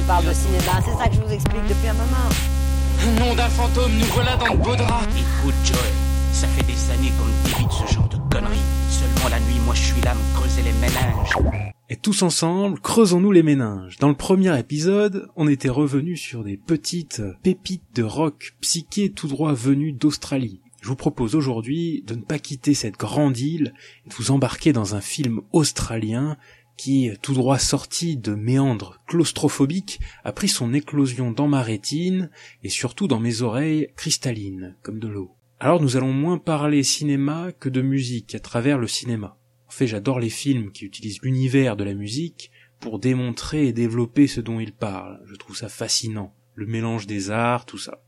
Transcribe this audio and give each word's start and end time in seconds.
qu'on 0.00 0.06
parle 0.06 0.26
de 0.26 0.32
cinéma, 0.32 0.80
c'est 0.84 0.96
ça 1.02 1.08
que 1.08 1.14
je 1.14 1.20
vous 1.20 1.32
explique 1.32 1.66
depuis 1.68 1.88
un 1.88 1.94
moment. 1.94 2.28
Nom 3.18 3.34
d'un 3.34 3.48
fantôme, 3.48 3.92
nous 3.92 4.06
voilà 4.06 4.36
dans 4.36 4.52
le 4.52 4.58
beau 4.58 4.76
drap. 4.76 5.02
Écoute, 5.16 5.54
Joel, 5.64 5.92
ça 6.32 6.46
fait 6.48 6.64
des 6.66 6.90
années 6.90 7.12
qu'on 7.18 7.24
me 7.24 7.44
débite 7.44 7.72
ce 7.72 7.94
genre 7.94 8.08
de 8.08 8.16
conneries. 8.32 8.58
Seulement 8.90 9.28
la 9.28 9.40
nuit, 9.40 9.60
moi 9.64 9.74
je 9.74 9.82
suis 9.82 10.00
là 10.02 10.12
à 10.12 10.14
me 10.14 10.34
creuser 10.34 10.62
les 10.62 10.72
méninges. 10.72 11.62
Et 11.88 11.96
tous 11.96 12.22
ensemble, 12.22 12.78
creusons-nous 12.80 13.32
les 13.32 13.42
méninges. 13.42 13.96
Dans 13.98 14.08
le 14.08 14.14
premier 14.14 14.58
épisode, 14.58 15.28
on 15.36 15.48
était 15.48 15.68
revenu 15.68 16.16
sur 16.16 16.44
des 16.44 16.56
petites 16.56 17.22
pépites 17.42 17.94
de 17.94 18.02
rock 18.02 18.54
psyché 18.60 19.10
tout 19.10 19.28
droit 19.28 19.54
venues 19.54 19.92
d'Australie. 19.92 20.60
Je 20.82 20.88
vous 20.88 20.96
propose 20.96 21.34
aujourd'hui 21.34 22.02
de 22.06 22.14
ne 22.14 22.22
pas 22.22 22.38
quitter 22.38 22.72
cette 22.72 22.96
grande 22.96 23.38
île 23.38 23.74
et 24.06 24.08
de 24.08 24.14
vous 24.14 24.30
embarquer 24.30 24.72
dans 24.72 24.94
un 24.94 25.02
film 25.02 25.40
australien 25.52 26.38
qui, 26.80 27.10
tout 27.20 27.34
droit 27.34 27.58
sorti 27.58 28.16
de 28.16 28.34
méandres 28.34 29.02
claustrophobiques, 29.06 30.00
a 30.24 30.32
pris 30.32 30.48
son 30.48 30.72
éclosion 30.72 31.30
dans 31.30 31.46
ma 31.46 31.62
rétine 31.62 32.30
et 32.62 32.70
surtout 32.70 33.06
dans 33.06 33.20
mes 33.20 33.42
oreilles 33.42 33.88
cristallines, 33.96 34.76
comme 34.80 34.98
de 34.98 35.06
l'eau. 35.06 35.36
Alors 35.58 35.82
nous 35.82 35.98
allons 35.98 36.14
moins 36.14 36.38
parler 36.38 36.82
cinéma 36.82 37.52
que 37.52 37.68
de 37.68 37.82
musique 37.82 38.34
à 38.34 38.40
travers 38.40 38.78
le 38.78 38.86
cinéma. 38.86 39.36
En 39.68 39.72
fait, 39.72 39.86
j'adore 39.86 40.20
les 40.20 40.30
films 40.30 40.72
qui 40.72 40.86
utilisent 40.86 41.20
l'univers 41.20 41.76
de 41.76 41.84
la 41.84 41.92
musique 41.92 42.50
pour 42.80 42.98
démontrer 42.98 43.66
et 43.66 43.74
développer 43.74 44.26
ce 44.26 44.40
dont 44.40 44.58
ils 44.58 44.72
parlent. 44.72 45.20
Je 45.26 45.34
trouve 45.34 45.58
ça 45.58 45.68
fascinant. 45.68 46.34
Le 46.54 46.64
mélange 46.64 47.06
des 47.06 47.30
arts, 47.30 47.66
tout 47.66 47.76
ça. 47.76 48.02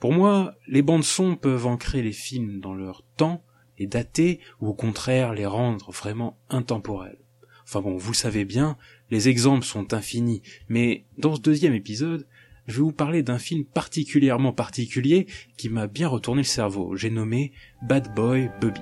Pour 0.00 0.14
moi, 0.14 0.54
les 0.68 0.80
bandes 0.80 1.04
son 1.04 1.36
peuvent 1.36 1.66
ancrer 1.66 2.00
les 2.00 2.12
films 2.12 2.60
dans 2.60 2.74
leur 2.74 3.02
temps, 3.18 3.44
les 3.78 3.86
dater, 3.86 4.40
ou 4.62 4.68
au 4.68 4.74
contraire 4.74 5.34
les 5.34 5.44
rendre 5.44 5.90
vraiment 5.92 6.38
intemporels. 6.48 7.18
Enfin 7.66 7.80
bon, 7.80 7.96
vous 7.96 8.12
le 8.12 8.16
savez 8.16 8.44
bien, 8.44 8.76
les 9.10 9.28
exemples 9.28 9.64
sont 9.64 9.92
infinis, 9.92 10.42
mais 10.68 11.04
dans 11.18 11.34
ce 11.34 11.40
deuxième 11.40 11.74
épisode, 11.74 12.26
je 12.66 12.76
vais 12.76 12.82
vous 12.82 12.92
parler 12.92 13.22
d'un 13.22 13.38
film 13.38 13.64
particulièrement 13.64 14.52
particulier 14.52 15.26
qui 15.56 15.68
m'a 15.68 15.86
bien 15.86 16.08
retourné 16.08 16.42
le 16.42 16.46
cerveau. 16.46 16.96
J'ai 16.96 17.10
nommé 17.10 17.52
Bad 17.82 18.14
Boy 18.14 18.50
Bobby. 18.60 18.80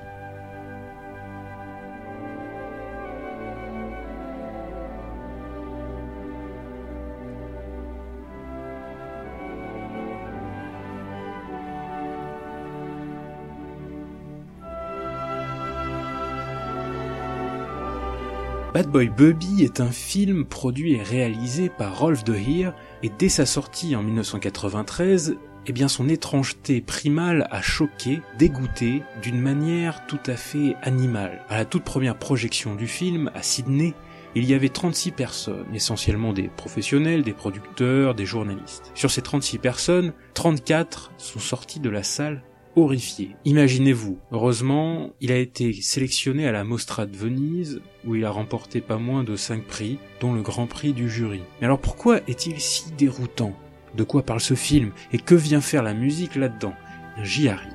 Bad 18.75 18.89
Boy 18.89 19.08
Bubby 19.08 19.62
est 19.62 19.80
un 19.80 19.92
film 19.92 20.44
produit 20.44 20.94
et 20.94 21.03
réalisé 21.03 21.69
par 21.69 21.97
Rolf 21.97 22.25
De 22.25 22.34
Heer 22.34 22.75
et 23.05 23.08
dès 23.08 23.28
sa 23.28 23.47
sortie 23.47 23.94
en 23.94 24.03
1993, 24.03 25.36
eh 25.69 25.72
bien 25.72 25.86
son 25.86 26.08
étrangeté 26.08 26.81
primale 26.81 27.47
a 27.53 27.62
choqué, 27.62 28.20
dégoûté 28.36 29.05
d'une 29.22 29.41
manière 29.41 30.05
tout 30.08 30.19
à 30.27 30.34
fait 30.34 30.75
animale. 30.83 31.44
À 31.48 31.58
la 31.58 31.64
toute 31.64 31.84
première 31.84 32.19
projection 32.19 32.75
du 32.75 32.89
film 32.89 33.31
à 33.36 33.44
Sydney, 33.44 33.94
il 34.34 34.44
y 34.44 34.55
avait 34.55 34.70
36 34.70 35.12
personnes, 35.12 35.66
essentiellement 35.72 36.33
des 36.33 36.48
professionnels, 36.48 37.22
des 37.22 37.33
producteurs, 37.33 38.16
des 38.16 38.27
journalistes. 38.27 38.91
Sur 38.97 39.12
ces 39.12 39.22
36 39.22 39.59
personnes, 39.59 40.12
34 40.34 41.12
sont 41.16 41.38
sortis 41.38 41.78
de 41.78 41.91
la 41.91 42.03
salle 42.03 42.42
horrifié. 42.77 43.36
Imaginez-vous. 43.44 44.19
Heureusement, 44.33 45.11
il 45.20 45.33
a 45.33 45.39
été 45.39 45.72
sélectionné 45.72 46.47
à 46.47 46.53
la 46.53 46.64
Mostra 46.64 47.06
de 47.06 47.16
Venise, 47.16 47.81
où 48.06 48.14
il 48.14 48.25
a 48.25 48.31
remporté 48.31 48.81
pas 48.81 48.98
moins 48.98 49.25
de 49.25 49.36
5 49.36 49.64
prix, 49.64 49.98
dont 50.20 50.33
le 50.33 50.42
Grand 50.42 50.66
Prix 50.66 50.92
du 50.92 51.08
jury. 51.08 51.42
Mais 51.61 51.66
alors 51.66 51.81
pourquoi 51.81 52.20
est-il 52.28 52.61
si 52.61 52.91
déroutant? 52.92 53.56
De 53.97 54.05
quoi 54.05 54.22
parle 54.22 54.41
ce 54.41 54.55
film? 54.55 54.91
Et 55.12 55.19
que 55.19 55.34
vient 55.34 55.61
faire 55.61 55.83
la 55.83 55.94
musique 55.94 56.34
là-dedans? 56.34 56.75
J'y 57.22 57.48
arrive. 57.48 57.70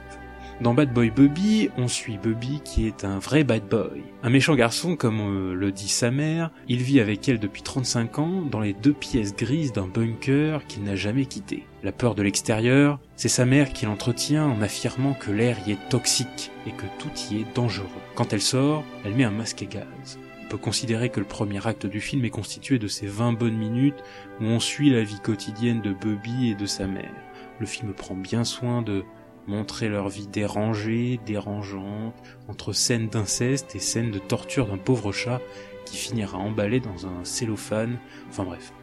Dans 0.62 0.74
Bad 0.74 0.92
Boy 0.92 1.10
Bobby, 1.10 1.70
on 1.78 1.88
suit 1.88 2.18
Bobby 2.22 2.60
qui 2.66 2.86
est 2.86 3.06
un 3.06 3.18
vrai 3.18 3.46
bad 3.46 3.66
boy. 3.70 4.04
Un 4.24 4.30
méchant 4.30 4.56
garçon 4.56 4.98
comme 4.98 5.22
euh, 5.22 5.54
le 5.54 5.72
dit 5.72 5.88
sa 5.88 6.12
mère, 6.12 6.52
il 6.68 6.82
vit 6.82 7.00
avec 7.00 7.30
elle 7.30 7.40
depuis 7.40 7.62
35 7.62 8.20
ans 8.20 8.42
dans 8.42 8.60
les 8.60 8.74
deux 8.74 8.92
pièces 8.92 9.34
grises 9.34 9.72
d'un 9.72 9.88
bunker 9.88 10.68
qu'il 10.68 10.84
n'a 10.84 10.98
jamais 10.98 11.28
quitté. 11.28 11.64
La 11.82 11.94
peur 11.94 12.14
de 12.14 12.24
l'extérieur, 12.24 13.00
c'est 13.16 13.30
sa 13.30 13.46
mère 13.46 13.72
qui 13.72 13.86
l'entretient 13.86 14.48
en 14.48 14.62
affirmant 14.62 15.14
que 15.14 15.32
l'air 15.32 15.58
y 15.66 15.72
est 15.72 15.90
toxique 15.90 16.52
et 16.68 16.72
que 16.72 16.88
tout 17.00 17.12
y 17.32 17.38
est 17.38 17.56
dangereux. 17.56 17.88
Quand 18.16 18.34
elle 18.34 18.42
sort, 18.42 18.84
elle 19.06 19.16
met 19.16 19.24
un 19.24 19.32
masque 19.32 19.64
à 19.64 19.66
gaz. 19.66 20.20
On 20.44 20.50
peut 20.50 20.58
considérer 20.58 21.08
que 21.08 21.22
le 21.22 21.26
premier 21.26 21.66
acte 21.66 21.86
du 21.86 22.02
film 22.02 22.26
est 22.26 22.30
constitué 22.30 22.80
de 22.80 22.90
ces 22.90 23.08
20 23.08 23.32
bonnes 23.32 23.58
minutes 23.58 24.04
où 24.42 24.44
on 24.44 24.60
suit 24.60 24.90
la 24.90 25.04
vie 25.04 25.22
quotidienne 25.22 25.80
de 25.80 25.94
Bobby 25.94 26.50
et 26.50 26.56
de 26.56 26.66
sa 26.66 26.86
mère. 26.86 27.14
Le 27.62 27.66
film 27.66 27.94
prend 27.94 28.16
bien 28.16 28.44
soin 28.44 28.82
de 28.82 29.06
montrer 29.48 29.90
leur 29.90 30.10
vie 30.10 30.28
dérangée, 30.28 31.20
dérangeante, 31.26 32.16
entre 32.48 32.74
scènes 32.74 33.10
d'inceste 33.10 33.76
et 33.76 33.80
scènes 33.80 34.12
de 34.12 34.20
torture 34.20 34.68
d'un 34.68 34.78
pauvre 34.78 35.12
chat 35.12 35.42
qui 35.86 35.98
finira 35.98 36.38
emballé 36.38 36.80
dans 36.80 37.08
un 37.08 37.24
cellophane, 37.24 37.98
enfin 38.30 38.44
bref. 38.44 38.74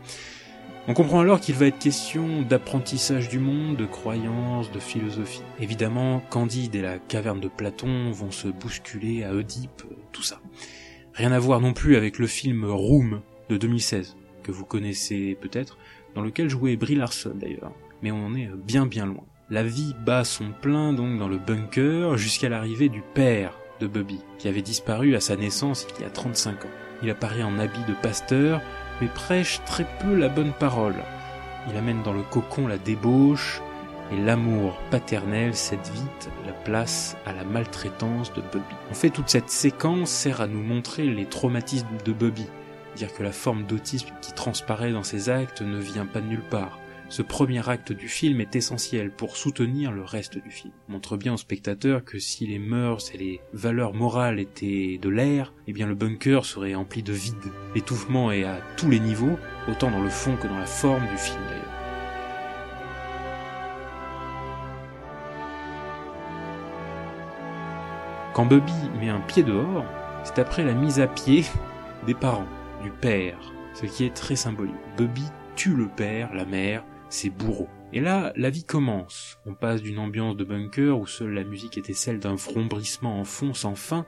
On 0.88 0.94
comprend 0.94 1.20
alors 1.20 1.40
qu'il 1.40 1.56
va 1.56 1.66
être 1.66 1.80
question 1.80 2.42
d'apprentissage 2.42 3.28
du 3.28 3.40
monde, 3.40 3.76
de 3.76 3.86
croyances, 3.86 4.70
de 4.70 4.78
philosophie. 4.78 5.42
Évidemment, 5.58 6.20
Candide 6.30 6.76
et 6.76 6.82
la 6.82 7.00
caverne 7.00 7.40
de 7.40 7.48
Platon 7.48 8.12
vont 8.12 8.30
se 8.30 8.46
bousculer 8.46 9.24
à 9.24 9.34
Oedipe, 9.34 9.82
tout 10.12 10.22
ça. 10.22 10.40
Rien 11.12 11.32
à 11.32 11.40
voir 11.40 11.60
non 11.60 11.72
plus 11.72 11.96
avec 11.96 12.20
le 12.20 12.28
film 12.28 12.64
Room 12.64 13.22
de 13.48 13.56
2016, 13.56 14.16
que 14.44 14.52
vous 14.52 14.64
connaissez 14.64 15.36
peut-être, 15.40 15.76
dans 16.14 16.22
lequel 16.22 16.48
jouait 16.48 16.76
Brie 16.76 16.94
Larson 16.94 17.34
d'ailleurs, 17.34 17.72
mais 18.00 18.12
on 18.12 18.24
en 18.24 18.34
est 18.36 18.48
bien 18.54 18.86
bien 18.86 19.06
loin. 19.06 19.24
La 19.48 19.62
vie 19.62 19.94
bat 20.04 20.24
son 20.24 20.50
plein 20.50 20.92
donc 20.92 21.20
dans 21.20 21.28
le 21.28 21.38
bunker 21.38 22.16
jusqu'à 22.16 22.48
l'arrivée 22.48 22.88
du 22.88 23.00
père 23.14 23.52
de 23.78 23.86
Bobby, 23.86 24.18
qui 24.40 24.48
avait 24.48 24.60
disparu 24.60 25.14
à 25.14 25.20
sa 25.20 25.36
naissance 25.36 25.86
il 25.96 26.02
y 26.02 26.04
a 26.04 26.10
35 26.10 26.64
ans. 26.64 26.70
Il 27.04 27.10
apparaît 27.10 27.44
en 27.44 27.60
habit 27.60 27.84
de 27.86 27.94
pasteur, 28.02 28.60
mais 29.00 29.06
prêche 29.06 29.60
très 29.64 29.86
peu 30.00 30.16
la 30.16 30.28
bonne 30.28 30.52
parole. 30.52 30.96
Il 31.70 31.76
amène 31.76 32.02
dans 32.02 32.12
le 32.12 32.24
cocon 32.24 32.66
la 32.66 32.76
débauche, 32.76 33.62
et 34.10 34.16
l'amour 34.16 34.80
paternel 34.90 35.54
cède 35.54 35.78
vite 35.94 36.28
la 36.44 36.52
place 36.52 37.16
à 37.24 37.32
la 37.32 37.44
maltraitance 37.44 38.32
de 38.32 38.40
Bobby. 38.40 38.74
En 38.90 38.94
fait, 38.94 39.10
toute 39.10 39.28
cette 39.28 39.50
séquence 39.50 40.10
sert 40.10 40.40
à 40.40 40.48
nous 40.48 40.62
montrer 40.62 41.04
les 41.04 41.26
traumatismes 41.26 41.86
de 42.04 42.12
Bobby, 42.12 42.48
dire 42.96 43.14
que 43.14 43.22
la 43.22 43.30
forme 43.30 43.62
d'autisme 43.62 44.08
qui 44.22 44.32
transparaît 44.32 44.90
dans 44.90 45.04
ses 45.04 45.30
actes 45.30 45.62
ne 45.62 45.78
vient 45.78 46.06
pas 46.06 46.20
de 46.20 46.26
nulle 46.26 46.48
part 46.50 46.80
ce 47.08 47.22
premier 47.22 47.68
acte 47.68 47.92
du 47.92 48.08
film 48.08 48.40
est 48.40 48.56
essentiel 48.56 49.12
pour 49.12 49.36
soutenir 49.36 49.92
le 49.92 50.02
reste 50.02 50.38
du 50.38 50.50
film. 50.50 50.72
montre 50.88 51.16
bien 51.16 51.34
au 51.34 51.36
spectateur 51.36 52.04
que 52.04 52.18
si 52.18 52.46
les 52.46 52.58
mœurs 52.58 53.14
et 53.14 53.18
les 53.18 53.40
valeurs 53.52 53.94
morales 53.94 54.40
étaient 54.40 54.98
de 55.00 55.08
l'air, 55.08 55.54
eh 55.68 55.72
bien 55.72 55.86
le 55.86 55.94
bunker 55.94 56.44
serait 56.44 56.74
empli 56.74 57.04
de 57.04 57.12
vide. 57.12 57.36
L'étouffement 57.76 58.32
est 58.32 58.42
à 58.42 58.58
tous 58.76 58.90
les 58.90 58.98
niveaux, 58.98 59.38
autant 59.68 59.90
dans 59.90 60.02
le 60.02 60.08
fond 60.08 60.36
que 60.36 60.48
dans 60.48 60.58
la 60.58 60.66
forme 60.66 61.06
du 61.08 61.16
film 61.16 61.38
d'ailleurs. 61.48 61.64
Quand 68.34 68.46
Bobby 68.46 68.72
met 69.00 69.08
un 69.08 69.20
pied 69.20 69.44
dehors, 69.44 69.84
c'est 70.24 70.40
après 70.40 70.64
la 70.64 70.74
mise 70.74 70.98
à 70.98 71.06
pied 71.06 71.44
des 72.04 72.14
parents, 72.14 72.48
du 72.82 72.90
père, 72.90 73.52
ce 73.74 73.86
qui 73.86 74.04
est 74.04 74.14
très 74.14 74.36
symbolique. 74.36 74.74
Bobby 74.98 75.24
tue 75.54 75.74
le 75.74 75.88
père, 75.88 76.34
la 76.34 76.44
mère, 76.44 76.84
ses 77.08 77.30
bourreaux. 77.30 77.68
Et 77.92 78.00
là, 78.00 78.32
la 78.36 78.50
vie 78.50 78.64
commence. 78.64 79.38
On 79.46 79.54
passe 79.54 79.82
d'une 79.82 79.98
ambiance 79.98 80.36
de 80.36 80.44
bunker 80.44 80.98
où 80.98 81.06
seule 81.06 81.34
la 81.34 81.44
musique 81.44 81.78
était 81.78 81.94
celle 81.94 82.18
d'un 82.18 82.34
vrombrissement 82.34 83.20
en 83.20 83.24
fond 83.24 83.54
sans 83.54 83.74
fin 83.74 84.06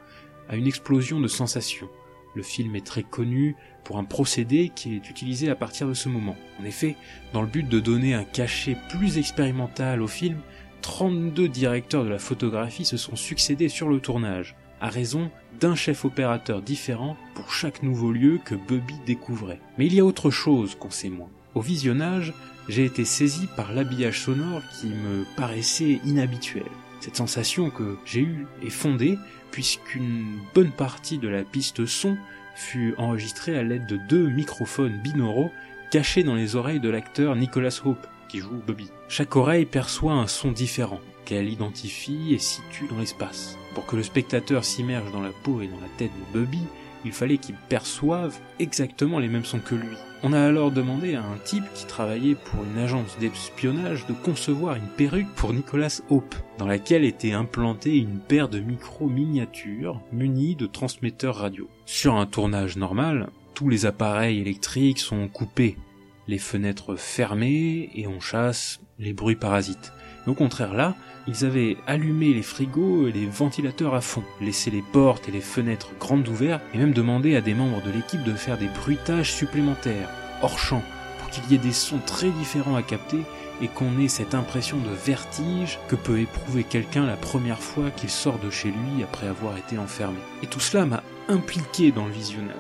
à 0.48 0.56
une 0.56 0.66
explosion 0.66 1.20
de 1.20 1.28
sensations. 1.28 1.88
Le 2.34 2.42
film 2.42 2.76
est 2.76 2.87
très 2.87 3.03
connu 3.03 3.56
pour 3.84 3.98
un 3.98 4.04
procédé 4.04 4.70
qui 4.75 4.97
est 4.97 5.10
utilisé 5.10 5.48
à 5.48 5.56
partir 5.56 5.88
de 5.88 5.94
ce 5.94 6.08
moment. 6.08 6.37
En 6.61 6.64
effet, 6.64 6.96
dans 7.32 7.40
le 7.40 7.49
but 7.49 7.69
de 7.69 7.81
donner 7.81 8.14
un 8.14 8.25
cachet 8.25 8.76
plus 8.90 9.19
expérimental 9.19 10.02
au 10.02 10.06
film, 10.06 10.40
32 10.82 11.49
directeurs 11.49 12.05
de 12.05 12.11
la 12.11 12.19
photographie 12.19 12.84
se 12.84 12.96
sont 12.96 13.17
succédés 13.17 13.69
sur 13.69 13.88
le 13.88 14.00
tournage, 14.00 14.56
à 14.81 14.88
raison 14.88 15.31
d'un 15.61 15.75
chef 15.75 16.05
opérateur 16.05 16.62
différent 16.62 17.17
pour 17.34 17.52
chaque 17.52 17.82
nouveau 17.82 18.12
lieu 18.12 18.38
que 18.44 18.55
Bubby 18.55 18.94
découvrait. 19.06 19.61
Mais 19.76 19.87
il 19.87 19.94
y 19.94 20.00
a 20.00 20.05
autre 20.05 20.31
chose 20.31 20.76
qu'on 20.76 20.90
sait 20.90 21.08
moins. 21.08 21.31
Au 21.55 21.61
visionnage, 21.61 22.32
j'ai 22.69 22.85
été 22.85 23.05
saisi 23.05 23.49
par 23.56 23.73
l'habillage 23.73 24.20
sonore 24.20 24.62
qui 24.79 24.88
me 24.88 25.25
paraissait 25.37 26.00
inhabituel. 26.05 26.67
Cette 27.00 27.17
sensation 27.17 27.70
que 27.70 27.97
j'ai 28.05 28.20
eue 28.20 28.47
est 28.62 28.70
fondée 28.70 29.19
puisqu'une 29.50 30.38
bonne 30.55 30.73
partie 30.73 31.19
de 31.19 31.29
la 31.29 31.43
piste 31.44 31.87
son 31.87 32.17
fut 32.55 32.94
enregistrée 32.99 33.56
à 33.56 33.62
l'aide 33.62 33.87
de 33.87 33.97
deux 33.97 34.29
microphones 34.29 34.99
binauraux 35.03 35.53
cachés 35.91 36.25
dans 36.25 36.35
les 36.35 36.56
oreilles 36.56 36.81
de 36.81 36.91
l'acteur 36.91 37.37
Nicholas 37.37 37.81
Hope 37.85 38.06
qui 38.29 38.41
joue 38.41 38.61
Bobby. 38.67 38.91
Chaque 39.09 39.37
oreille 39.37 39.64
perçoit 39.64 40.12
un 40.12 40.26
son 40.26 40.53
différent 40.53 41.00
qu'elle 41.25 41.49
identifie 41.49 42.35
et 42.35 42.38
situe 42.38 42.88
dans 42.88 42.99
l'espace. 42.99 43.56
Pour 43.75 43.87
que 43.87 43.97
le 43.97 44.03
spectateur 44.03 44.64
s'immerge 44.64 45.12
dans 45.12 45.23
la 45.23 45.31
peau 45.31 45.62
et 45.62 45.69
dans 45.69 45.81
la 45.81 45.88
tête 45.97 46.11
de 46.11 46.38
Bobby, 46.41 46.61
il 47.08 47.14
fallait 47.14 47.38
qu'il 47.38 47.55
perçoive 47.55 48.37
exactement 48.58 49.19
les 49.19 49.28
mêmes 49.28 49.46
sons 49.46 49.60
que 49.60 49.75
lui. 49.75 49.96
On 50.22 50.34
a 50.34 50.40
alors 50.43 50.70
demandé 50.70 51.14
à 51.14 51.22
un 51.22 51.38
type 51.43 51.64
qui 51.75 51.87
travaillait 51.87 52.34
pour 52.34 52.64
une 52.64 52.76
agence 52.76 53.16
d'espionnage 53.19 54.06
de 54.06 54.12
concevoir 54.12 54.76
une 54.76 54.88
perruque 54.88 55.32
pour 55.37 55.55
Nicolas 55.55 56.02
Hope, 56.10 56.34
dans 56.58 56.66
laquelle 56.66 57.05
était 57.05 57.32
implantée 57.32 57.96
une 57.96 58.19
paire 58.19 58.50
de 58.50 58.60
micros 58.60 59.08
miniatures 59.08 60.02
munis 60.12 60.55
de 60.55 60.66
transmetteurs 60.66 61.37
radio. 61.37 61.66
Sur 61.87 62.16
un 62.16 62.26
tournage 62.26 62.76
normal, 62.76 63.31
tous 63.54 63.70
les 63.70 63.87
appareils 63.87 64.40
électriques 64.40 64.99
sont 64.99 65.28
coupés, 65.28 65.78
les 66.26 66.38
fenêtres 66.38 66.94
fermées 66.94 67.88
et 67.94 68.06
on 68.06 68.20
chasse 68.20 68.81
les 68.99 69.14
bruits 69.14 69.34
parasites. 69.34 69.94
Au 70.28 70.34
contraire 70.34 70.75
là, 70.75 70.94
ils 71.26 71.44
avaient 71.44 71.76
allumé 71.86 72.32
les 72.32 72.42
frigos 72.42 73.06
et 73.06 73.12
les 73.12 73.26
ventilateurs 73.26 73.94
à 73.94 74.00
fond, 74.00 74.25
laissé 74.40 74.70
les 74.70 74.82
portes 74.82 75.28
et 75.28 75.32
les 75.32 75.40
fenêtres 75.40 75.90
grandes 76.00 76.28
ouvertes 76.28 76.62
et 76.72 76.78
même 76.78 76.92
demandé 76.92 77.36
à 77.36 77.40
des 77.40 77.54
membres 77.54 77.82
de 77.82 77.90
l'équipe 77.90 78.22
de 78.25 78.34
faire 78.34 78.58
des 78.58 78.69
bruitages 78.69 79.32
supplémentaires, 79.32 80.08
hors 80.42 80.58
champ, 80.58 80.82
pour 81.19 81.30
qu'il 81.30 81.44
y 81.50 81.54
ait 81.54 81.58
des 81.58 81.72
sons 81.72 82.00
très 82.06 82.30
différents 82.30 82.76
à 82.76 82.82
capter 82.82 83.25
et 83.60 83.69
qu'on 83.69 83.98
ait 83.98 84.08
cette 84.08 84.34
impression 84.34 84.78
de 84.78 84.90
vertige 84.90 85.78
que 85.88 85.96
peut 85.96 86.20
éprouver 86.20 86.64
quelqu'un 86.64 87.06
la 87.06 87.16
première 87.16 87.60
fois 87.60 87.90
qu'il 87.90 88.10
sort 88.10 88.38
de 88.38 88.50
chez 88.50 88.69
lui 88.69 89.02
après 89.02 89.26
avoir 89.26 89.56
été 89.56 89.78
enfermé. 89.78 90.19
Et 90.42 90.46
tout 90.46 90.60
cela 90.60 90.86
m'a 90.86 91.02
impliqué 91.28 91.92
dans 91.92 92.06
le 92.06 92.12
visionnage. 92.12 92.54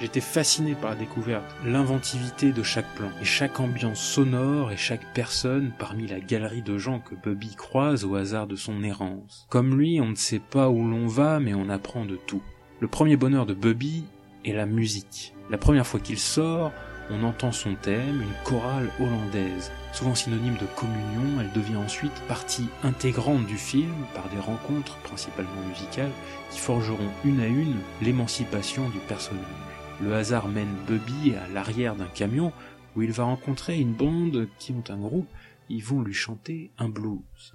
J'étais 0.00 0.20
fasciné 0.20 0.74
par 0.74 0.90
la 0.90 0.96
découverte, 0.96 1.44
l'inventivité 1.64 2.52
de 2.52 2.62
chaque 2.62 2.92
plan, 2.94 3.10
et 3.22 3.24
chaque 3.24 3.60
ambiance 3.60 4.00
sonore 4.00 4.72
et 4.72 4.76
chaque 4.76 5.14
personne 5.14 5.72
parmi 5.78 6.06
la 6.06 6.20
galerie 6.20 6.62
de 6.62 6.78
gens 6.78 6.98
que 6.98 7.14
Bubby 7.14 7.54
croise 7.54 8.04
au 8.04 8.16
hasard 8.16 8.46
de 8.46 8.56
son 8.56 8.82
errance. 8.82 9.46
Comme 9.50 9.78
lui, 9.78 10.00
on 10.00 10.08
ne 10.08 10.16
sait 10.16 10.40
pas 10.40 10.68
où 10.68 10.84
l'on 10.86 11.06
va, 11.06 11.38
mais 11.38 11.54
on 11.54 11.68
apprend 11.68 12.04
de 12.04 12.16
tout. 12.16 12.42
Le 12.80 12.88
premier 12.88 13.16
bonheur 13.16 13.46
de 13.46 13.54
Bubby 13.54 14.04
est 14.44 14.52
la 14.52 14.66
musique. 14.66 15.32
La 15.48 15.58
première 15.58 15.86
fois 15.86 16.00
qu'il 16.00 16.18
sort, 16.18 16.72
on 17.10 17.22
entend 17.22 17.52
son 17.52 17.74
thème, 17.74 18.22
une 18.22 18.44
chorale 18.44 18.90
hollandaise. 18.98 19.70
Souvent 19.92 20.14
synonyme 20.14 20.56
de 20.56 20.66
communion, 20.74 21.40
elle 21.40 21.52
devient 21.52 21.76
ensuite 21.76 22.20
partie 22.26 22.66
intégrante 22.82 23.46
du 23.46 23.56
film 23.56 23.94
par 24.14 24.28
des 24.30 24.40
rencontres, 24.40 24.96
principalement 24.98 25.62
musicales, 25.68 26.12
qui 26.50 26.58
forgeront 26.58 27.10
une 27.24 27.40
à 27.40 27.46
une 27.46 27.76
l'émancipation 28.02 28.88
du 28.88 28.98
personnage. 28.98 29.73
Le 30.00 30.14
hasard 30.14 30.48
mène 30.48 30.74
Bubby 30.88 31.34
à 31.34 31.48
l'arrière 31.52 31.94
d'un 31.94 32.06
camion 32.06 32.52
où 32.96 33.02
il 33.02 33.12
va 33.12 33.24
rencontrer 33.24 33.78
une 33.78 33.92
bande 33.92 34.48
qui 34.58 34.72
ont 34.72 34.84
un 34.88 34.98
groupe, 34.98 35.28
ils 35.68 35.82
vont 35.82 36.02
lui 36.02 36.14
chanter 36.14 36.70
un 36.78 36.88
blues. 36.88 37.54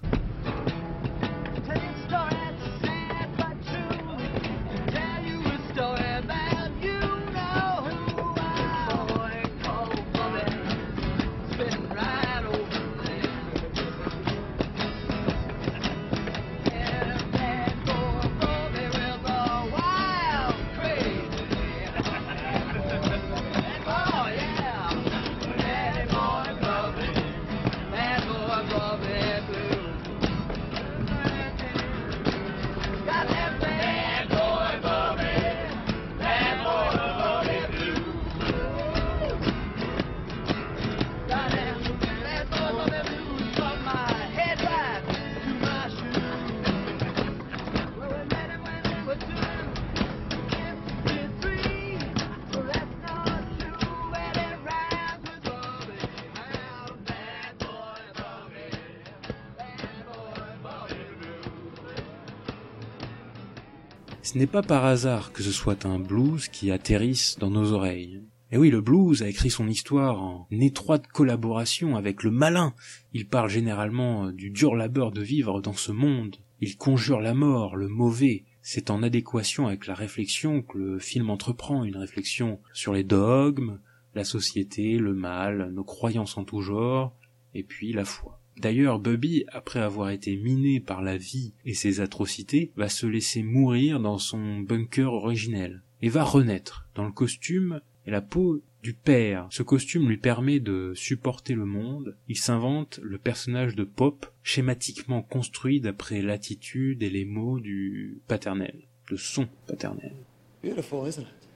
Ce 64.31 64.37
n'est 64.37 64.45
pas 64.45 64.61
par 64.61 64.85
hasard 64.85 65.33
que 65.33 65.41
ce 65.41 65.51
soit 65.51 65.87
un 65.87 65.97
blues 65.97 66.49
qui 66.49 66.69
atterrisse 66.69 67.39
dans 67.39 67.49
nos 67.49 67.71
oreilles. 67.71 68.21
Et 68.51 68.59
oui, 68.59 68.69
le 68.69 68.79
blues 68.79 69.23
a 69.23 69.27
écrit 69.27 69.49
son 69.49 69.67
histoire 69.67 70.21
en 70.21 70.47
étroite 70.51 71.07
collaboration 71.07 71.95
avec 71.95 72.21
le 72.21 72.29
malin. 72.29 72.75
Il 73.11 73.27
parle 73.27 73.49
généralement 73.49 74.31
du 74.31 74.51
dur 74.51 74.75
labeur 74.75 75.11
de 75.11 75.23
vivre 75.23 75.61
dans 75.61 75.73
ce 75.73 75.91
monde. 75.91 76.35
Il 76.61 76.77
conjure 76.77 77.21
la 77.21 77.33
mort, 77.33 77.75
le 77.75 77.87
mauvais. 77.87 78.45
C'est 78.61 78.91
en 78.91 79.01
adéquation 79.01 79.65
avec 79.65 79.87
la 79.87 79.95
réflexion 79.95 80.61
que 80.61 80.77
le 80.77 80.99
film 80.99 81.31
entreprend, 81.31 81.83
une 81.83 81.97
réflexion 81.97 82.59
sur 82.71 82.93
les 82.93 83.03
dogmes, 83.03 83.79
la 84.13 84.25
société, 84.25 84.99
le 84.99 85.15
mal, 85.15 85.71
nos 85.73 85.83
croyances 85.83 86.37
en 86.37 86.43
tout 86.43 86.61
genre, 86.61 87.17
et 87.55 87.63
puis 87.63 87.93
la 87.93 88.05
foi. 88.05 88.38
D'ailleurs, 88.59 88.99
Bubby, 88.99 89.45
après 89.47 89.79
avoir 89.79 90.09
été 90.09 90.35
miné 90.35 90.81
par 90.81 91.01
la 91.01 91.15
vie 91.15 91.53
et 91.65 91.73
ses 91.73 92.01
atrocités, 92.01 92.71
va 92.75 92.89
se 92.89 93.05
laisser 93.05 93.41
mourir 93.41 94.01
dans 94.01 94.17
son 94.17 94.59
bunker 94.59 95.13
originel 95.13 95.81
et 96.01 96.09
va 96.09 96.23
renaître 96.23 96.89
dans 96.93 97.05
le 97.05 97.11
costume 97.11 97.79
et 98.05 98.11
la 98.11 98.21
peau 98.21 98.61
du 98.83 98.93
père. 98.93 99.47
Ce 99.49 99.63
costume 99.63 100.09
lui 100.09 100.17
permet 100.17 100.59
de 100.59 100.93
supporter 100.93 101.53
le 101.53 101.65
monde. 101.65 102.17
Il 102.27 102.37
s'invente 102.37 102.99
le 103.01 103.17
personnage 103.17 103.75
de 103.75 103.85
Pop, 103.85 104.25
schématiquement 104.43 105.21
construit 105.21 105.79
d'après 105.79 106.21
l'attitude 106.21 107.01
et 107.01 107.09
les 107.09 107.25
mots 107.25 107.61
du 107.61 108.19
paternel, 108.27 108.87
de 109.09 109.15
son 109.15 109.47
paternel. 109.67 110.15
Beautiful, 110.61 111.07
isn't 111.07 111.21
it? 111.21 111.47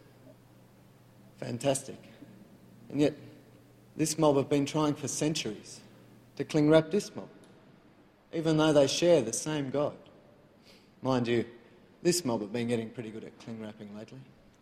Fantastic. 1.40 1.98
And 2.94 3.00
yet, 3.00 3.14
this 3.98 4.18
mob 4.18 4.38
have 4.38 4.50
been 4.50 4.66
trying 4.66 4.96
for 4.96 5.10
centuries 5.10 5.83
to 6.36 6.44
cling 6.44 6.70
mob, 6.70 7.30
even 8.34 8.58
though 8.58 8.74
they 8.74 8.88
share 8.88 9.22
the 9.22 9.34
same 9.34 9.70
God. 9.70 9.96
Mind 11.02 11.28
you, 11.28 11.46
this 12.02 12.26
mob 12.26 12.42
have 12.42 12.54
been 12.54 12.68
getting 12.68 12.90
pretty 12.90 13.12
good 13.12 13.24
at 13.24 13.38
cling 13.40 13.62
wrapping 13.62 13.96
lately. 13.98 14.20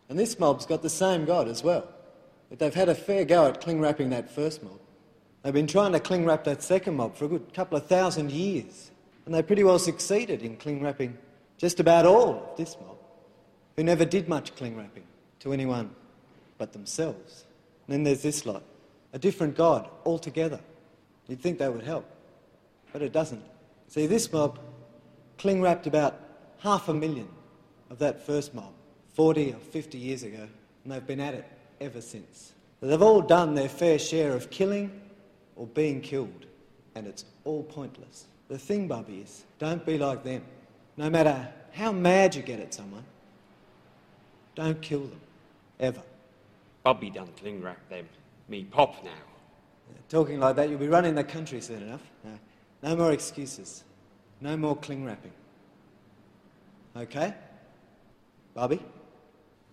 And 0.09 0.19
this 0.19 0.37
mob's 0.37 0.65
got 0.65 0.81
the 0.81 0.89
same 0.89 1.25
God 1.25 1.47
as 1.47 1.63
well. 1.63 1.87
But 2.49 2.59
they've 2.59 2.73
had 2.73 2.89
a 2.89 2.95
fair 2.95 3.23
go 3.23 3.47
at 3.47 3.61
cling 3.61 3.79
wrapping 3.79 4.09
that 4.09 4.29
first 4.29 4.61
mob. 4.61 4.79
They've 5.41 5.53
been 5.53 5.67
trying 5.67 5.93
to 5.93 5.99
cling 5.99 6.25
wrap 6.25 6.43
that 6.43 6.61
second 6.61 6.95
mob 6.95 7.15
for 7.15 7.25
a 7.25 7.27
good 7.29 7.53
couple 7.53 7.77
of 7.77 7.87
thousand 7.87 8.31
years. 8.31 8.91
And 9.25 9.33
they 9.33 9.41
pretty 9.41 9.63
well 9.63 9.79
succeeded 9.79 10.41
in 10.41 10.57
cling 10.57 10.83
wrapping 10.83 11.17
just 11.57 11.79
about 11.79 12.05
all 12.05 12.49
of 12.51 12.57
this 12.57 12.75
mob, 12.81 12.97
who 13.75 13.83
never 13.83 14.03
did 14.03 14.27
much 14.27 14.55
cling 14.55 14.75
wrapping 14.75 15.03
to 15.39 15.53
anyone 15.53 15.95
but 16.57 16.73
themselves. 16.73 17.45
And 17.87 17.93
then 17.93 18.03
there's 18.03 18.21
this 18.21 18.45
lot, 18.45 18.63
a 19.13 19.19
different 19.19 19.55
God 19.55 19.89
altogether. 20.05 20.59
You'd 21.31 21.39
think 21.39 21.59
that 21.59 21.73
would 21.73 21.85
help, 21.85 22.03
but 22.91 23.01
it 23.01 23.13
doesn't. 23.13 23.41
See, 23.87 24.05
this 24.05 24.29
mob 24.33 24.59
cling 25.37 25.61
wrapped 25.61 25.87
about 25.87 26.19
half 26.59 26.89
a 26.89 26.93
million 26.93 27.29
of 27.89 27.99
that 27.99 28.25
first 28.25 28.53
mob 28.53 28.73
40 29.13 29.53
or 29.53 29.59
50 29.59 29.97
years 29.97 30.23
ago, 30.23 30.45
and 30.83 30.91
they've 30.91 31.07
been 31.07 31.21
at 31.21 31.33
it 31.33 31.45
ever 31.79 32.01
since. 32.01 32.51
They've 32.81 33.01
all 33.01 33.21
done 33.21 33.55
their 33.55 33.69
fair 33.69 33.97
share 33.97 34.33
of 34.33 34.49
killing 34.49 34.91
or 35.55 35.67
being 35.67 36.01
killed, 36.01 36.47
and 36.95 37.07
it's 37.07 37.23
all 37.45 37.63
pointless. 37.63 38.25
The 38.49 38.57
thing, 38.57 38.89
Bubby, 38.89 39.19
is 39.19 39.45
don't 39.57 39.85
be 39.85 39.97
like 39.97 40.25
them. 40.25 40.43
No 40.97 41.09
matter 41.09 41.47
how 41.71 41.93
mad 41.93 42.35
you 42.35 42.41
get 42.41 42.59
at 42.59 42.73
someone, 42.73 43.05
don't 44.55 44.81
kill 44.81 45.05
them. 45.05 45.21
Ever. 45.79 46.03
Bobby 46.83 47.09
done 47.09 47.29
cling 47.37 47.61
wrap 47.61 47.87
them. 47.87 48.09
Me 48.49 48.65
pop 48.65 49.01
now. 49.05 49.30
Talking 50.09 50.39
like 50.39 50.55
that, 50.55 50.67
you'll 50.67 50.79
be 50.79 50.87
running 50.87 51.15
the 51.15 51.23
country 51.23 51.61
soon 51.61 51.83
enough. 51.83 52.01
No, 52.23 52.31
no 52.89 52.95
more 52.95 53.13
excuses. 53.13 53.85
No 54.41 54.57
more 54.57 54.75
cling 54.75 55.05
wrapping. 55.05 55.31
Okay? 56.95 57.33
Bobby? 58.55 58.79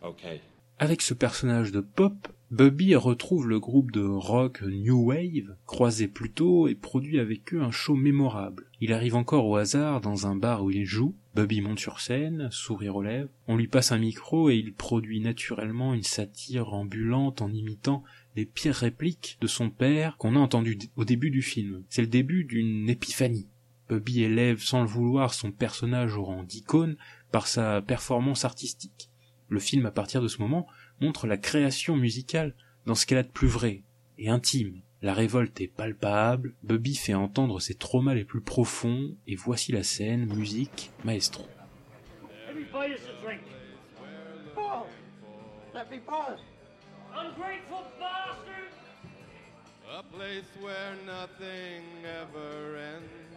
Okay. 0.02 0.40
Avec 0.78 1.02
ce 1.02 1.14
personnage 1.14 1.72
de 1.72 1.80
pop, 1.80 2.28
Bubby 2.50 2.94
retrouve 2.94 3.48
le 3.48 3.58
groupe 3.58 3.90
de 3.90 4.04
rock 4.04 4.62
New 4.62 5.06
Wave, 5.06 5.56
croisé 5.66 6.06
plus 6.06 6.30
tôt 6.30 6.68
et 6.68 6.74
produit 6.74 7.18
avec 7.18 7.52
eux 7.52 7.60
un 7.60 7.72
show 7.72 7.94
mémorable. 7.94 8.70
Il 8.80 8.92
arrive 8.92 9.16
encore 9.16 9.46
au 9.46 9.56
hasard 9.56 10.00
dans 10.00 10.26
un 10.28 10.36
bar 10.36 10.62
où 10.62 10.70
il 10.70 10.86
joue, 10.86 11.16
Bubby 11.34 11.60
monte 11.60 11.80
sur 11.80 12.00
scène, 12.00 12.48
sourire 12.52 12.96
aux 12.96 13.02
lèvres, 13.02 13.28
on 13.48 13.56
lui 13.56 13.66
passe 13.66 13.90
un 13.90 13.98
micro 13.98 14.50
et 14.50 14.56
il 14.56 14.72
produit 14.72 15.20
naturellement 15.20 15.94
une 15.94 16.04
satire 16.04 16.72
ambulante 16.72 17.42
en 17.42 17.52
imitant 17.52 18.04
les 18.38 18.46
pires 18.46 18.76
répliques 18.76 19.36
de 19.40 19.48
son 19.48 19.68
père 19.68 20.16
qu'on 20.16 20.36
a 20.36 20.38
entendu 20.38 20.78
au 20.94 21.04
début 21.04 21.32
du 21.32 21.42
film. 21.42 21.82
C'est 21.88 22.02
le 22.02 22.06
début 22.06 22.44
d'une 22.44 22.88
épiphanie. 22.88 23.48
Bubby 23.88 24.22
élève 24.22 24.60
sans 24.60 24.82
le 24.82 24.86
vouloir 24.86 25.34
son 25.34 25.50
personnage 25.50 26.16
au 26.16 26.22
rang 26.22 26.44
d'icône 26.44 26.96
par 27.32 27.48
sa 27.48 27.82
performance 27.82 28.44
artistique. 28.44 29.10
Le 29.48 29.58
film, 29.58 29.86
à 29.86 29.90
partir 29.90 30.22
de 30.22 30.28
ce 30.28 30.40
moment, 30.40 30.68
montre 31.00 31.26
la 31.26 31.36
création 31.36 31.96
musicale 31.96 32.54
dans 32.86 32.94
ce 32.94 33.06
qu'elle 33.06 33.18
a 33.18 33.24
de 33.24 33.28
plus 33.28 33.48
vrai 33.48 33.82
et 34.18 34.28
intime. 34.28 34.82
La 35.02 35.14
révolte 35.14 35.60
est 35.60 35.66
palpable, 35.66 36.54
Bubby 36.62 36.94
fait 36.94 37.14
entendre 37.14 37.58
ses 37.58 37.74
traumas 37.74 38.14
les 38.14 38.24
plus 38.24 38.40
profonds, 38.40 39.16
et 39.26 39.34
voici 39.34 39.72
la 39.72 39.82
scène, 39.82 40.32
musique, 40.32 40.92
maestro. 41.04 41.44
Ungrateful 47.20 47.84
bastard! 47.98 48.72
A 49.98 50.02
place 50.14 50.50
where 50.60 50.94
nothing 51.06 51.82
ever 52.04 52.76
ends. 52.76 53.27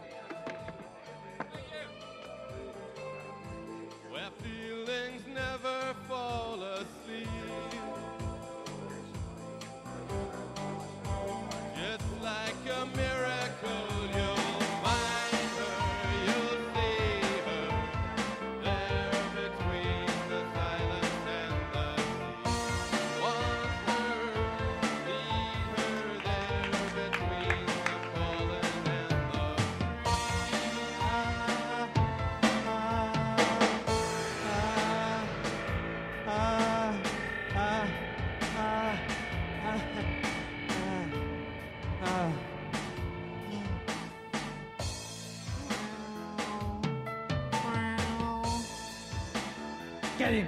Get 50.22 50.34
him! 50.34 50.46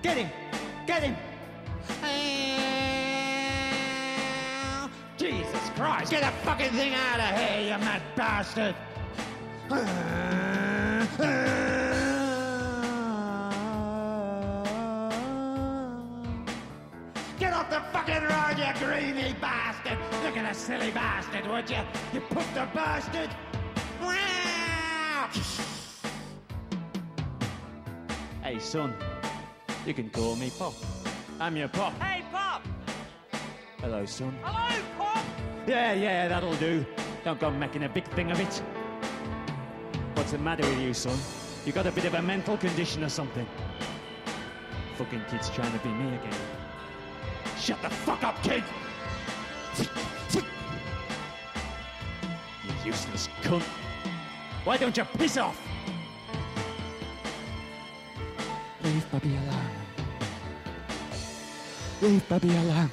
Get 0.00 0.16
him! 0.16 0.30
Get 0.86 1.02
him! 1.02 1.16
Jesus 5.18 5.70
Christ! 5.76 6.10
Get 6.12 6.22
the 6.22 6.30
fucking 6.46 6.70
thing 6.70 6.94
out 6.94 7.20
of 7.20 7.38
here, 7.38 7.60
you 7.60 7.78
mad 7.84 8.00
bastard! 8.16 8.74
Get 17.38 17.52
off 17.52 17.68
the 17.68 17.82
fucking 17.92 18.22
road, 18.22 18.56
you 18.56 18.72
greedy 18.80 19.34
bastard! 19.42 19.98
Look 20.24 20.38
at 20.38 20.50
the 20.50 20.58
silly 20.58 20.90
bastard, 20.90 21.46
would 21.48 21.68
you? 21.68 21.82
You 22.14 22.20
pooped 22.20 22.56
a 22.56 22.66
bastard! 22.74 23.28
Hey, 28.52 28.58
son, 28.58 28.94
you 29.86 29.94
can 29.94 30.10
call 30.10 30.36
me 30.36 30.50
Pop. 30.58 30.74
I'm 31.40 31.56
your 31.56 31.68
Pop. 31.68 31.98
Hey, 32.02 32.22
Pop! 32.30 32.62
Hello, 33.80 34.04
son. 34.04 34.36
Hello, 34.42 34.82
Pop! 34.98 35.24
Yeah, 35.66 35.94
yeah, 35.94 36.28
that'll 36.28 36.54
do. 36.56 36.84
Don't 37.24 37.40
go 37.40 37.50
making 37.50 37.84
a 37.84 37.88
big 37.88 38.06
thing 38.08 38.30
of 38.30 38.38
it. 38.38 38.62
What's 40.12 40.32
the 40.32 40.38
matter 40.38 40.68
with 40.68 40.80
you, 40.80 40.92
son? 40.92 41.18
You 41.64 41.72
got 41.72 41.86
a 41.86 41.92
bit 41.92 42.04
of 42.04 42.12
a 42.12 42.20
mental 42.20 42.58
condition 42.58 43.02
or 43.02 43.08
something? 43.08 43.46
Fucking 44.98 45.22
kid's 45.30 45.48
trying 45.48 45.72
to 45.72 45.78
be 45.78 45.88
me 45.88 46.08
again. 46.08 46.38
Shut 47.58 47.80
the 47.80 47.88
fuck 47.88 48.22
up, 48.22 48.42
kid! 48.42 48.62
You 52.66 52.72
useless 52.84 53.30
cunt. 53.40 53.62
Why 54.64 54.76
don't 54.76 54.94
you 54.94 55.04
piss 55.16 55.38
off? 55.38 55.58
Bubby 59.12 59.36
alone. 59.36 59.70
Leave 62.00 62.28
Bubby 62.30 62.48
alone. 62.48 62.90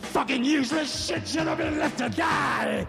Fucking 0.00 0.44
useless 0.44 1.06
shit 1.06 1.28
should 1.28 1.46
have 1.46 1.58
been 1.58 1.78
left 1.78 1.98
to 1.98 2.08
die! 2.08 2.84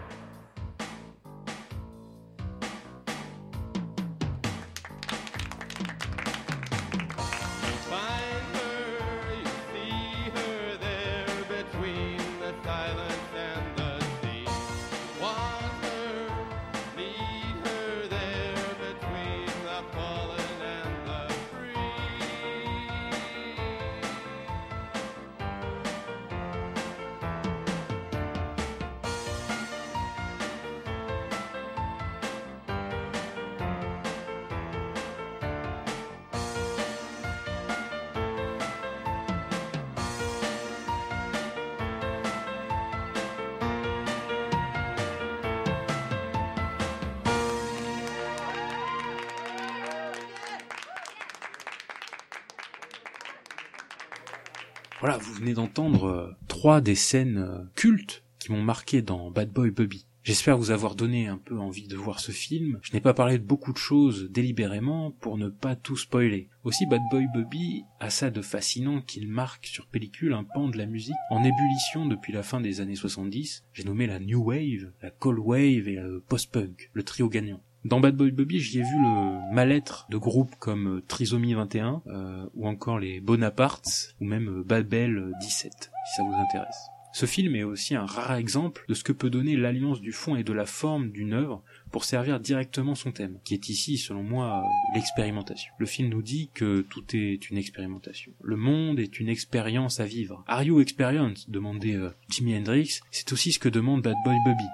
Voilà, 55.02 55.18
vous 55.18 55.34
venez 55.34 55.54
d'entendre 55.54 56.04
euh, 56.04 56.30
trois 56.46 56.80
des 56.80 56.94
scènes 56.94 57.38
euh, 57.38 57.64
cultes 57.74 58.22
qui 58.38 58.52
m'ont 58.52 58.62
marqué 58.62 59.02
dans 59.02 59.32
Bad 59.32 59.50
Boy 59.50 59.72
Bubby. 59.72 60.06
J'espère 60.22 60.56
vous 60.56 60.70
avoir 60.70 60.94
donné 60.94 61.26
un 61.26 61.38
peu 61.38 61.58
envie 61.58 61.88
de 61.88 61.96
voir 61.96 62.20
ce 62.20 62.30
film. 62.30 62.78
Je 62.82 62.92
n'ai 62.92 63.00
pas 63.00 63.12
parlé 63.12 63.40
de 63.40 63.44
beaucoup 63.44 63.72
de 63.72 63.78
choses 63.78 64.30
délibérément 64.30 65.10
pour 65.10 65.38
ne 65.38 65.48
pas 65.48 65.74
tout 65.74 65.96
spoiler. 65.96 66.48
Aussi 66.62 66.86
Bad 66.86 67.00
Boy 67.10 67.26
Bubby 67.34 67.82
a 67.98 68.10
ça 68.10 68.30
de 68.30 68.42
fascinant 68.42 69.00
qu'il 69.00 69.26
marque 69.26 69.66
sur 69.66 69.88
pellicule 69.88 70.34
un 70.34 70.44
pan 70.44 70.68
de 70.68 70.78
la 70.78 70.86
musique 70.86 71.16
en 71.30 71.42
ébullition 71.42 72.06
depuis 72.06 72.32
la 72.32 72.44
fin 72.44 72.60
des 72.60 72.80
années 72.80 72.94
70. 72.94 73.64
J'ai 73.72 73.82
nommé 73.82 74.06
la 74.06 74.20
New 74.20 74.40
Wave, 74.40 74.92
la 75.02 75.10
Cold 75.10 75.40
Wave 75.40 75.88
et 75.88 75.96
le 75.96 76.20
Post-Punk, 76.20 76.90
le 76.92 77.02
trio 77.02 77.28
gagnant. 77.28 77.60
Dans 77.84 77.98
Bad 77.98 78.16
Boy 78.16 78.30
Bobby, 78.30 78.60
j'y 78.60 78.78
ai 78.78 78.82
vu 78.82 78.94
le 78.94 79.52
mal-être 79.52 80.06
de 80.08 80.16
groupes 80.16 80.54
comme 80.60 80.98
euh, 80.98 81.02
Trisomie 81.08 81.54
21 81.54 82.02
euh, 82.06 82.46
ou 82.54 82.68
encore 82.68 83.00
les 83.00 83.20
Bonapartes 83.20 84.14
ou 84.20 84.24
même 84.24 84.60
euh, 84.60 84.62
Babel 84.62 85.32
17 85.40 85.72
si 85.72 86.16
ça 86.16 86.22
vous 86.22 86.32
intéresse. 86.32 86.78
Ce 87.12 87.26
film 87.26 87.56
est 87.56 87.64
aussi 87.64 87.96
un 87.96 88.06
rare 88.06 88.34
exemple 88.34 88.84
de 88.88 88.94
ce 88.94 89.02
que 89.02 89.12
peut 89.12 89.30
donner 89.30 89.56
l'alliance 89.56 90.00
du 90.00 90.12
fond 90.12 90.36
et 90.36 90.44
de 90.44 90.52
la 90.52 90.64
forme 90.64 91.10
d'une 91.10 91.32
œuvre 91.32 91.62
pour 91.90 92.04
servir 92.04 92.38
directement 92.38 92.94
son 92.94 93.10
thème, 93.10 93.38
qui 93.44 93.52
est 93.52 93.68
ici, 93.68 93.98
selon 93.98 94.22
moi, 94.22 94.64
l'expérimentation. 94.94 95.74
Le 95.76 95.84
film 95.84 96.08
nous 96.08 96.22
dit 96.22 96.50
que 96.54 96.86
tout 96.88 97.04
est 97.14 97.50
une 97.50 97.58
expérimentation. 97.58 98.32
Le 98.42 98.56
monde 98.56 98.98
est 98.98 99.20
une 99.20 99.28
expérience 99.28 100.00
à 100.00 100.06
vivre. 100.06 100.42
Are 100.46 100.62
you 100.62 100.80
experience 100.80 101.50
demandait 101.50 101.98
Jimi 102.30 102.56
Hendrix. 102.56 103.00
C'est 103.10 103.30
aussi 103.32 103.52
ce 103.52 103.58
que 103.58 103.68
demande 103.68 104.00
Bad 104.00 104.16
Boy 104.24 104.36
Bobby. 104.46 104.64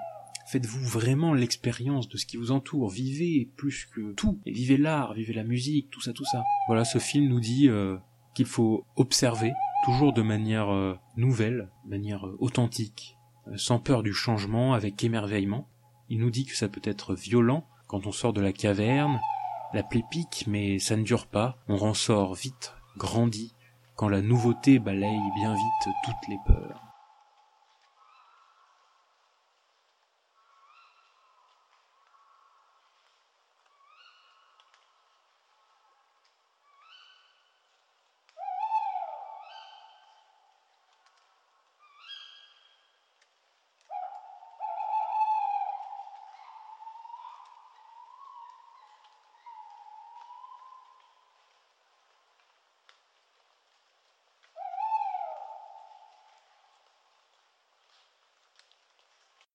Faites-vous 0.51 0.83
vraiment 0.83 1.35
l'expérience 1.35 2.09
de 2.09 2.17
ce 2.17 2.25
qui 2.25 2.35
vous 2.35 2.49
entoure, 2.49 2.89
vivez 2.89 3.51
plus 3.55 3.85
que 3.85 4.13
tout, 4.13 4.39
et 4.47 4.51
vivez 4.51 4.77
l'art, 4.77 5.13
vivez 5.13 5.33
la 5.33 5.43
musique, 5.43 5.91
tout 5.91 6.01
ça, 6.01 6.11
tout 6.11 6.25
ça. 6.25 6.43
Voilà, 6.67 6.85
ce 6.85 6.97
film 6.97 7.27
nous 7.27 7.39
dit 7.39 7.69
euh, 7.69 7.97
qu'il 8.33 8.47
faut 8.47 8.83
observer, 8.95 9.53
toujours 9.85 10.11
de 10.11 10.23
manière 10.23 10.73
euh, 10.73 10.97
nouvelle, 11.17 11.69
de 11.85 11.91
manière 11.91 12.25
euh, 12.25 12.35
authentique, 12.39 13.15
sans 13.57 13.77
peur 13.77 14.01
du 14.01 14.11
changement, 14.11 14.73
avec 14.73 15.03
émerveillement. 15.03 15.67
Il 16.09 16.17
nous 16.17 16.31
dit 16.31 16.45
que 16.45 16.55
ça 16.55 16.67
peut 16.67 16.81
être 16.83 17.13
violent 17.13 17.67
quand 17.85 18.07
on 18.07 18.11
sort 18.11 18.33
de 18.33 18.41
la 18.41 18.51
caverne, 18.51 19.19
la 19.75 19.83
plaie 19.83 20.03
pique, 20.09 20.45
mais 20.47 20.79
ça 20.79 20.97
ne 20.97 21.03
dure 21.03 21.27
pas, 21.27 21.59
on 21.67 21.77
ressort 21.77 22.33
vite, 22.33 22.73
grandit, 22.97 23.53
quand 23.95 24.09
la 24.09 24.23
nouveauté 24.23 24.79
balaye 24.79 25.19
bien 25.35 25.53
vite 25.53 25.93
toutes 26.03 26.27
les 26.27 26.39
peurs. 26.47 26.88